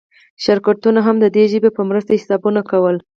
شرکتونه 0.43 0.99
هم 1.07 1.15
د 1.23 1.25
دې 1.35 1.43
ژبې 1.51 1.69
په 1.77 1.81
مرسته 1.89 2.11
حسابونه 2.19 2.61
کول. 2.71 2.95